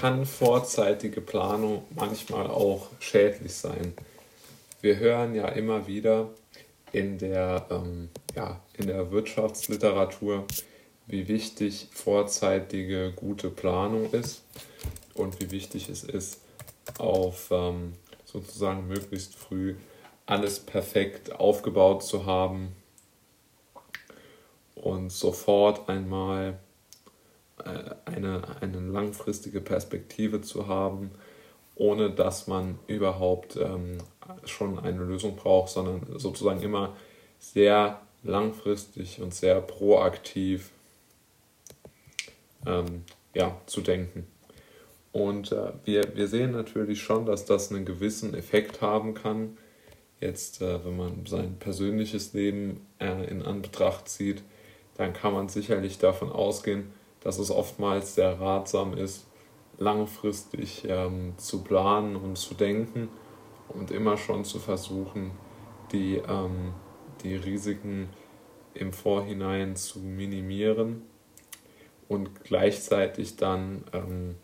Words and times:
kann 0.00 0.26
vorzeitige 0.26 1.20
Planung 1.20 1.84
manchmal 1.94 2.48
auch 2.48 2.88
schädlich 2.98 3.54
sein. 3.54 3.94
Wir 4.80 4.98
hören 4.98 5.34
ja 5.34 5.48
immer 5.48 5.86
wieder 5.86 6.30
in 6.92 7.18
der, 7.18 7.66
ähm, 7.70 8.08
ja, 8.34 8.60
in 8.74 8.88
der 8.88 9.10
Wirtschaftsliteratur, 9.10 10.46
wie 11.06 11.28
wichtig 11.28 11.88
vorzeitige 11.92 13.12
gute 13.12 13.50
Planung 13.50 14.10
ist 14.12 14.42
und 15.14 15.40
wie 15.40 15.50
wichtig 15.50 15.88
es 15.88 16.02
ist, 16.02 16.40
auf 16.98 17.48
ähm, 17.50 17.92
sozusagen 18.24 18.88
möglichst 18.88 19.34
früh 19.34 19.76
alles 20.26 20.58
perfekt 20.58 21.32
aufgebaut 21.32 22.02
zu 22.02 22.26
haben 22.26 22.74
und 24.74 25.12
sofort 25.12 25.88
einmal 25.88 26.58
eine, 28.04 28.42
eine 28.60 28.80
langfristige 28.80 29.60
Perspektive 29.60 30.40
zu 30.40 30.66
haben, 30.66 31.10
ohne 31.76 32.10
dass 32.10 32.46
man 32.46 32.78
überhaupt 32.86 33.56
ähm, 33.56 33.98
schon 34.44 34.78
eine 34.78 35.02
Lösung 35.02 35.36
braucht, 35.36 35.70
sondern 35.70 36.18
sozusagen 36.18 36.62
immer 36.62 36.96
sehr 37.38 38.00
langfristig 38.22 39.20
und 39.20 39.34
sehr 39.34 39.60
proaktiv 39.60 40.70
ähm, 42.66 43.04
ja, 43.34 43.56
zu 43.66 43.80
denken. 43.80 44.26
Und 45.12 45.52
äh, 45.52 45.72
wir, 45.84 46.16
wir 46.16 46.26
sehen 46.26 46.52
natürlich 46.52 47.02
schon, 47.02 47.26
dass 47.26 47.44
das 47.44 47.70
einen 47.70 47.84
gewissen 47.84 48.34
Effekt 48.34 48.80
haben 48.80 49.14
kann. 49.14 49.56
Jetzt, 50.20 50.60
äh, 50.60 50.84
wenn 50.84 50.96
man 50.96 51.26
sein 51.26 51.56
persönliches 51.58 52.32
Leben 52.32 52.84
äh, 52.98 53.24
in 53.28 53.42
Anbetracht 53.42 54.08
zieht, 54.08 54.42
dann 54.96 55.12
kann 55.12 55.32
man 55.32 55.48
sicherlich 55.48 55.98
davon 55.98 56.32
ausgehen, 56.32 56.92
dass 57.24 57.38
es 57.38 57.50
oftmals 57.50 58.14
sehr 58.14 58.40
ratsam 58.40 58.96
ist, 58.96 59.26
langfristig 59.78 60.84
ähm, 60.86 61.34
zu 61.36 61.64
planen 61.64 62.14
und 62.14 62.36
zu 62.36 62.54
denken 62.54 63.08
und 63.68 63.90
immer 63.90 64.16
schon 64.16 64.44
zu 64.44 64.60
versuchen, 64.60 65.32
die, 65.90 66.16
ähm, 66.16 66.74
die 67.24 67.34
Risiken 67.34 68.10
im 68.74 68.92
Vorhinein 68.92 69.74
zu 69.74 69.98
minimieren 70.00 71.02
und 72.08 72.44
gleichzeitig 72.44 73.36
dann 73.36 73.84
ähm, 73.92 74.36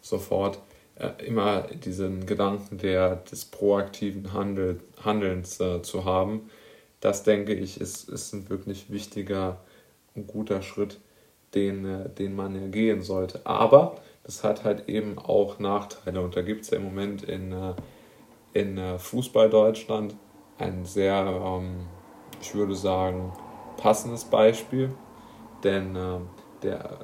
sofort 0.00 0.60
äh, 0.96 1.10
immer 1.26 1.62
diesen 1.62 2.26
Gedanken 2.26 2.78
der, 2.78 3.16
des 3.16 3.44
proaktiven 3.44 4.32
Handel, 4.32 4.80
Handelns 5.04 5.60
äh, 5.60 5.82
zu 5.82 6.04
haben. 6.04 6.50
Das 7.00 7.22
denke 7.22 7.52
ich 7.52 7.80
ist, 7.80 8.08
ist 8.08 8.32
ein 8.32 8.48
wirklich 8.48 8.90
wichtiger 8.90 9.60
und 10.14 10.26
guter 10.26 10.62
Schritt, 10.62 11.00
den, 11.54 11.84
äh, 11.84 12.08
den 12.08 12.34
man 12.34 12.54
ja 12.54 12.68
gehen 12.68 13.02
sollte. 13.02 13.40
Aber 13.44 13.96
das 14.24 14.44
hat 14.44 14.64
halt 14.64 14.88
eben 14.88 15.18
auch 15.18 15.58
Nachteile 15.58 16.20
und 16.20 16.36
da 16.36 16.42
gibt 16.42 16.62
es 16.62 16.70
ja 16.70 16.78
im 16.78 16.84
Moment 16.84 17.24
in, 17.24 17.52
äh, 17.52 17.74
in 18.52 18.78
äh, 18.78 18.98
Fußball 18.98 19.50
Deutschland 19.50 20.16
ein 20.58 20.84
sehr, 20.84 21.16
ähm, 21.16 21.86
ich 22.40 22.54
würde 22.54 22.74
sagen, 22.74 23.32
passendes 23.76 24.24
Beispiel, 24.24 24.92
denn 25.64 25.94
der, 26.62 26.98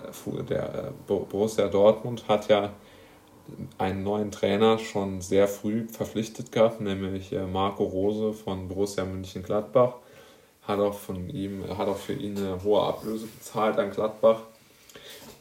der 0.48 0.92
Borussia 1.06 1.69
Dortmund 1.69 2.29
hat 2.29 2.48
ja 2.48 2.73
einen 3.79 4.03
neuen 4.03 4.31
Trainer 4.31 4.79
schon 4.79 5.20
sehr 5.20 5.48
früh 5.48 5.89
verpflichtet 5.89 6.53
gehabt, 6.53 6.81
nämlich 6.81 7.34
Marco 7.53 7.84
Rose 7.84 8.33
von 8.33 8.69
Borussia 8.69 9.05
München-Gladbach. 9.05 9.95
Hat 10.69 10.78
auch, 10.78 10.94
von 10.94 11.30
ihm, 11.30 11.64
hat 11.77 11.88
auch 11.88 11.97
für 11.97 12.12
ihn 12.12 12.36
eine 12.36 12.62
hohe 12.62 12.83
Ablöse 12.83 13.27
bezahlt 13.27 13.78
an 13.78 13.91
Gladbach 13.91 14.42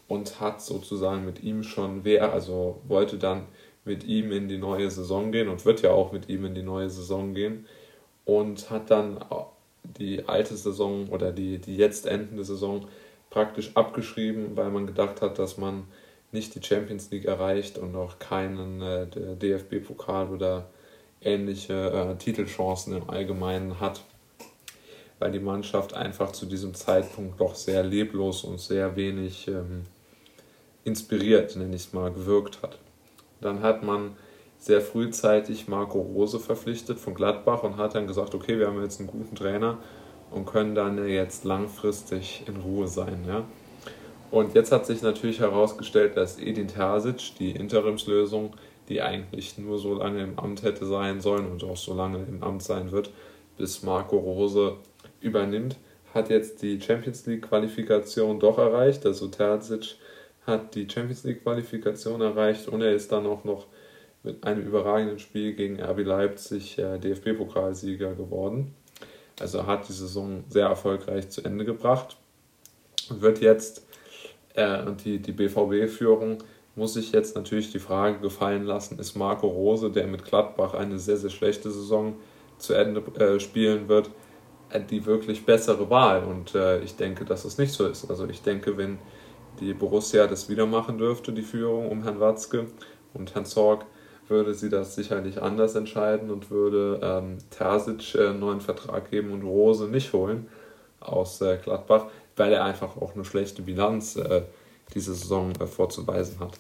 und 0.08 0.40
hat 0.40 0.62
sozusagen 0.62 1.26
mit 1.26 1.44
ihm 1.44 1.64
schon, 1.64 2.06
wer, 2.06 2.32
also 2.32 2.82
wollte 2.88 3.18
dann 3.18 3.44
mit 3.84 4.06
ihm 4.06 4.32
in 4.32 4.48
die 4.48 4.58
neue 4.58 4.90
Saison 4.90 5.32
gehen 5.34 5.50
und 5.50 5.66
wird 5.66 5.82
ja 5.82 5.92
auch 5.92 6.14
mit 6.14 6.30
ihm 6.30 6.46
in 6.46 6.56
die 6.56 6.64
neue 6.64 6.90
Saison 6.90 7.34
gehen 7.34 7.66
und 8.24 8.70
hat 8.70 8.90
dann 8.90 9.24
die 9.84 10.28
alte 10.28 10.56
Saison 10.56 11.10
oder 11.10 11.32
die, 11.32 11.58
die 11.58 11.76
jetzt 11.76 12.06
endende 12.06 12.44
Saison 12.44 12.88
praktisch 13.30 13.72
abgeschrieben, 13.76 14.56
weil 14.56 14.70
man 14.70 14.88
gedacht 14.88 15.22
hat, 15.22 15.40
dass 15.40 15.58
man 15.58 15.84
nicht 16.32 16.56
die 16.56 16.64
Champions 16.64 17.12
League 17.12 17.26
erreicht 17.26 17.78
und 17.78 17.96
auch 17.96 18.20
keinen 18.20 18.82
äh, 18.82 19.08
DFB-Pokal 19.08 20.30
oder 20.30 20.70
ähnliche 21.22 21.74
äh, 21.74 22.16
Titelchancen 22.18 22.96
im 22.96 23.10
Allgemeinen 23.10 23.80
hat, 23.80 24.04
weil 25.20 25.32
die 25.32 25.40
Mannschaft 25.40 25.94
einfach 25.94 26.32
zu 26.32 26.46
diesem 26.46 26.74
Zeitpunkt 26.74 27.40
doch 27.40 27.56
sehr 27.56 27.84
leblos 27.84 28.44
und 28.44 28.60
sehr 28.60 28.96
wenig 28.96 29.48
ähm, 29.48 29.84
inspiriert, 30.84 31.56
nenne 31.56 31.76
ich 31.76 31.88
es 31.88 31.94
mal, 31.94 32.12
gewirkt 32.12 32.62
hat. 32.62 32.78
Dann 33.42 33.62
hat 33.62 33.84
man 33.84 34.16
sehr 34.58 34.82
frühzeitig 34.82 35.68
Marco 35.68 36.00
Rose 36.00 36.40
verpflichtet 36.40 37.00
von 37.00 37.14
Gladbach 37.14 37.64
und 37.64 37.78
hat 37.78 37.96
dann 37.96 38.08
gesagt, 38.08 38.34
okay, 38.34 38.58
wir 38.58 38.68
haben 38.68 38.82
jetzt 38.82 39.00
einen 39.00 39.10
guten 39.10 39.36
Trainer 39.36 39.78
und 40.32 40.46
können 40.46 40.76
dann 40.76 41.08
jetzt 41.08 41.44
langfristig 41.44 42.44
in 42.48 42.58
Ruhe 42.58 42.88
sein. 42.88 43.24
Ja? 43.28 43.44
Und 44.32 44.56
jetzt 44.56 44.72
hat 44.72 44.86
sich 44.86 45.02
natürlich 45.02 45.40
herausgestellt, 45.40 46.18
dass 46.18 46.40
Edin 46.40 46.68
Terzic, 46.68 47.36
die 47.40 47.52
Interimslösung, 47.52 48.54
die 48.90 49.02
eigentlich 49.02 49.58
nur 49.58 49.78
so 49.80 49.94
lange 49.94 50.24
im 50.24 50.40
Amt 50.40 50.64
hätte 50.64 50.86
sein 50.86 51.22
sollen 51.22 51.50
und 51.50 51.64
auch 51.64 51.78
so 51.78 51.94
lange 51.94 52.24
im 52.28 52.44
Amt 52.44 52.64
sein 52.64 52.92
wird, 52.92 53.12
bis 53.58 53.84
Marco 53.84 54.18
Rose 54.18 54.76
übernimmt, 55.22 55.78
hat 56.14 56.30
jetzt 56.30 56.62
die 56.62 56.80
Champions 56.82 57.26
League 57.26 57.44
Qualifikation 57.48 58.40
doch 58.40 58.58
erreicht. 58.58 59.06
Also 59.06 59.28
Terzic 59.28 59.96
hat 60.46 60.76
die 60.76 60.88
Champions 60.90 61.24
League 61.24 61.44
Qualifikation 61.44 62.22
erreicht 62.22 62.68
und 62.68 62.82
er 62.82 62.94
ist 62.94 63.12
dann 63.12 63.26
auch 63.26 63.44
noch 63.44 63.68
mit 64.24 64.44
einem 64.46 64.66
überragenden 64.66 65.20
Spiel 65.20 65.54
gegen 65.54 65.82
RB 65.82 66.04
Leipzig 66.04 66.78
äh, 66.80 66.98
DFB-Pokalsieger 66.98 68.16
geworden. 68.16 68.74
Also 69.40 69.68
hat 69.68 69.88
die 69.88 69.94
Saison 69.94 70.44
sehr 70.50 70.68
erfolgreich 70.68 71.30
zu 71.30 71.44
Ende 71.44 71.66
gebracht 71.66 72.18
und 73.10 73.22
wird 73.22 73.40
jetzt 73.40 73.86
äh, 74.56 74.82
und 74.84 75.06
die, 75.06 75.20
die 75.20 75.32
BVB-Führung 75.32 76.40
muss 76.76 76.94
sich 76.94 77.12
jetzt 77.12 77.36
natürlich 77.36 77.72
die 77.72 77.80
Frage 77.80 78.20
gefallen 78.20 78.64
lassen, 78.64 79.00
ist 79.00 79.16
Marco 79.16 79.48
Rose, 79.48 79.90
der 79.90 80.06
mit 80.08 80.24
Gladbach 80.24 80.74
eine 80.74 81.00
sehr, 81.00 81.18
sehr 81.18 81.32
schlechte 81.32 81.72
Saison 81.72 82.16
zu 82.58 82.74
Ende 82.74 83.02
äh, 83.20 83.40
spielen 83.40 83.88
wird, 83.88 84.12
die 84.90 85.06
wirklich 85.06 85.46
bessere 85.46 85.90
Wahl. 85.90 86.24
Und 86.24 86.56
äh, 86.56 86.80
ich 86.82 86.96
denke, 86.96 87.26
dass 87.26 87.46
es 87.46 87.58
nicht 87.58 87.74
so 87.74 87.88
ist. 87.88 88.10
Also 88.10 88.28
ich 88.28 88.42
denke, 88.42 88.78
wenn 88.78 89.00
die 89.60 89.74
Borussia 89.74 90.28
das 90.28 90.50
wieder 90.50 90.66
machen 90.66 90.98
dürfte, 90.98 91.32
die 91.32 91.42
Führung 91.42 91.90
um 91.90 92.04
Herrn 92.04 92.20
Watzke 92.20 92.68
und 93.14 93.34
Herrn 93.34 93.46
Zorg, 93.46 93.86
würde 94.28 94.54
sie 94.54 94.70
das 94.70 94.96
sicherlich 94.96 95.42
anders 95.42 95.76
entscheiden 95.76 96.30
und 96.32 96.52
würde 96.52 97.00
ähm, 97.02 97.38
Terzic 97.50 98.14
äh, 98.16 98.28
einen 98.28 98.40
neuen 98.42 98.60
Vertrag 98.62 99.10
geben 99.10 99.32
und 99.32 99.44
Rose 99.44 99.88
nicht 99.88 100.12
holen 100.12 100.48
aus 101.00 101.40
äh, 101.42 101.58
Gladbach 101.64 102.08
weil 102.38 102.54
er 102.54 102.64
einfach 102.64 102.96
auch 102.98 103.16
eine 103.16 103.26
schlechte 103.26 103.62
Bilanz 103.64 104.16
äh, 104.16 104.44
diese 104.94 105.14
Saison 105.14 105.52
äh, 105.60 105.66
vorzuweisen 105.66 106.40
hat. 106.40 106.60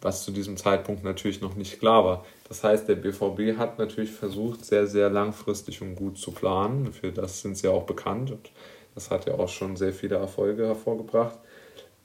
Was 0.00 0.24
zu 0.24 0.30
diesem 0.30 0.56
Zeitpunkt 0.56 1.04
natürlich 1.04 1.40
noch 1.40 1.54
nicht 1.54 1.78
klar 1.80 2.04
war. 2.04 2.24
Das 2.48 2.62
heißt, 2.62 2.88
der 2.88 2.96
BVB 2.96 3.58
hat 3.58 3.78
natürlich 3.78 4.12
versucht, 4.12 4.64
sehr, 4.64 4.86
sehr 4.86 5.10
langfristig 5.10 5.82
und 5.82 5.96
gut 5.96 6.18
zu 6.18 6.32
planen. 6.32 6.92
Für 6.92 7.12
das 7.12 7.40
sind 7.40 7.56
sie 7.56 7.68
auch 7.68 7.84
bekannt 7.84 8.30
und 8.30 8.50
das 8.94 9.10
hat 9.10 9.26
ja 9.26 9.34
auch 9.34 9.48
schon 9.48 9.76
sehr 9.76 9.92
viele 9.92 10.16
Erfolge 10.16 10.66
hervorgebracht. 10.66 11.38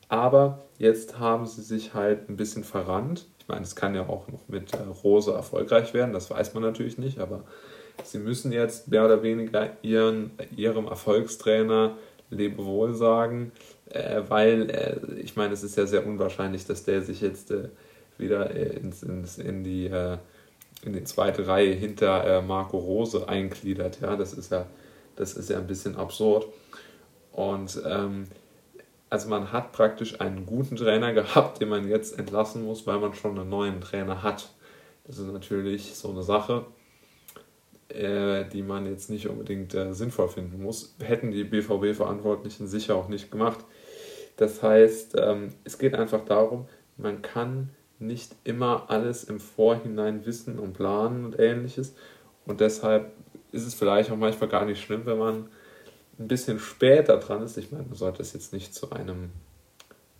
Aber 0.09 0.65
jetzt 0.77 1.19
haben 1.19 1.45
sie 1.45 1.61
sich 1.61 1.93
halt 1.93 2.27
ein 2.27 2.35
bisschen 2.35 2.65
verrannt. 2.65 3.27
Ich 3.39 3.47
meine, 3.47 3.61
es 3.61 3.77
kann 3.77 3.95
ja 3.95 4.09
auch 4.09 4.27
noch 4.27 4.47
mit 4.47 4.73
äh, 4.73 4.77
Rose 5.03 5.31
erfolgreich 5.31 5.93
werden, 5.93 6.11
das 6.11 6.29
weiß 6.29 6.53
man 6.53 6.63
natürlich 6.63 6.97
nicht, 6.97 7.19
aber 7.19 7.45
sie 8.03 8.19
müssen 8.19 8.51
jetzt 8.51 8.89
mehr 8.89 9.05
oder 9.05 9.23
weniger 9.23 9.69
ihren, 9.81 10.31
ihrem 10.55 10.87
Erfolgstrainer 10.87 11.97
Lebewohl 12.31 12.95
sagen, 12.95 13.51
äh, 13.89 14.21
weil 14.27 14.69
äh, 14.69 15.19
ich 15.19 15.35
meine, 15.35 15.53
es 15.53 15.63
ist 15.63 15.77
ja 15.77 15.85
sehr 15.85 16.05
unwahrscheinlich, 16.07 16.65
dass 16.65 16.83
der 16.83 17.01
sich 17.01 17.21
jetzt 17.21 17.51
äh, 17.51 17.69
wieder 18.17 18.55
äh, 18.55 18.77
ins, 18.77 19.03
ins, 19.03 19.37
in, 19.37 19.63
die, 19.63 19.87
äh, 19.87 20.17
in 20.83 20.93
die 20.93 21.03
zweite 21.03 21.47
Reihe 21.47 21.73
hinter 21.73 22.23
äh, 22.25 22.41
Marco 22.41 22.77
Rose 22.77 23.27
eingliedert. 23.27 23.99
Ja, 24.01 24.15
das 24.15 24.33
ist 24.33 24.51
ja, 24.51 24.65
das 25.15 25.33
ist 25.33 25.49
ja 25.49 25.57
ein 25.57 25.67
bisschen 25.67 25.95
absurd. 25.97 26.47
Und 27.33 27.81
ähm, 27.85 28.27
also 29.09 29.29
man 29.29 29.51
hat 29.51 29.73
praktisch 29.73 30.19
einen 30.21 30.45
guten 30.45 30.77
Trainer 30.77 31.13
gehabt, 31.13 31.61
den 31.61 31.69
man 31.69 31.87
jetzt 31.87 32.17
entlassen 32.17 32.65
muss, 32.65 32.87
weil 32.87 32.99
man 32.99 33.13
schon 33.13 33.37
einen 33.37 33.49
neuen 33.49 33.81
Trainer 33.81 34.23
hat. 34.23 34.49
Das 35.05 35.17
ist 35.17 35.27
natürlich 35.27 35.95
so 35.95 36.09
eine 36.09 36.23
Sache 36.23 36.65
äh, 37.95 38.45
die 38.49 38.63
man 38.63 38.85
jetzt 38.85 39.09
nicht 39.09 39.27
unbedingt 39.27 39.73
äh, 39.73 39.93
sinnvoll 39.93 40.29
finden 40.29 40.61
muss, 40.61 40.95
hätten 41.03 41.31
die 41.31 41.43
BVB-Verantwortlichen 41.43 42.67
sicher 42.67 42.95
auch 42.95 43.07
nicht 43.07 43.31
gemacht. 43.31 43.59
Das 44.37 44.63
heißt, 44.63 45.15
ähm, 45.17 45.49
es 45.63 45.77
geht 45.77 45.93
einfach 45.93 46.25
darum, 46.25 46.67
man 46.97 47.21
kann 47.21 47.69
nicht 47.99 48.35
immer 48.43 48.89
alles 48.89 49.23
im 49.23 49.39
Vorhinein 49.39 50.25
wissen 50.25 50.57
und 50.59 50.73
planen 50.73 51.25
und 51.25 51.39
ähnliches. 51.39 51.93
Und 52.45 52.59
deshalb 52.59 53.11
ist 53.51 53.67
es 53.67 53.75
vielleicht 53.75 54.11
auch 54.11 54.17
manchmal 54.17 54.49
gar 54.49 54.65
nicht 54.65 54.81
schlimm, 54.81 55.05
wenn 55.05 55.19
man 55.19 55.47
ein 56.19 56.27
bisschen 56.27 56.59
später 56.59 57.17
dran 57.17 57.43
ist. 57.43 57.57
Ich 57.57 57.71
meine, 57.71 57.85
man 57.85 57.95
sollte 57.95 58.21
es 58.21 58.33
jetzt 58.33 58.53
nicht 58.53 58.73
zu 58.73 58.91
einem, 58.91 59.31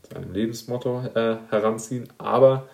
zu 0.04 0.16
einem 0.16 0.32
Lebensmotto 0.32 1.04
äh, 1.16 1.38
heranziehen. 1.50 2.08
Aber 2.18 2.68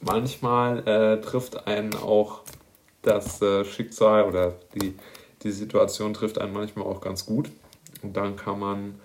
manchmal 0.00 0.86
äh, 0.86 1.20
trifft 1.20 1.66
einen 1.66 1.94
auch 1.94 2.42
das 3.06 3.40
äh, 3.40 3.64
Schicksal 3.64 4.24
oder 4.24 4.54
die, 4.74 4.94
die 5.42 5.50
Situation 5.50 6.12
trifft 6.14 6.38
einen 6.38 6.52
manchmal 6.52 6.86
auch 6.86 7.00
ganz 7.00 7.24
gut. 7.24 7.50
Und 8.02 8.16
dann 8.16 8.36
kann 8.36 8.58
man 8.58 9.00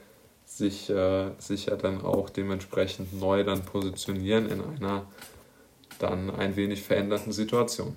sich, 0.46 0.90
äh, 0.90 1.32
sich 1.38 1.68
ja 1.68 1.76
dann 1.76 2.02
auch 2.02 2.30
dementsprechend 2.30 3.20
neu 3.20 3.44
dann 3.44 3.64
positionieren 3.64 4.50
in 4.50 4.62
einer 4.62 5.06
dann 6.00 6.32
ein 6.32 6.56
wenig 6.56 6.82
veränderten 6.82 7.32
Situation. 7.32 7.96